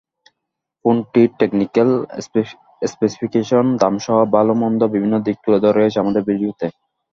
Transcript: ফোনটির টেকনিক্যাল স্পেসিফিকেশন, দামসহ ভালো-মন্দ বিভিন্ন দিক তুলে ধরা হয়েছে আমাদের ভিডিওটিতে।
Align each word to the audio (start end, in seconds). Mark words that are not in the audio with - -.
ফোনটির 0.85 1.29
টেকনিক্যাল 1.39 1.89
স্পেসিফিকেশন, 2.87 3.65
দামসহ 3.81 4.17
ভালো-মন্দ 4.35 4.81
বিভিন্ন 4.93 5.15
দিক 5.25 5.37
তুলে 5.43 5.59
ধরা 5.63 5.79
হয়েছে 5.79 6.01
আমাদের 6.03 6.21
ভিডিওটিতে। 6.29 6.67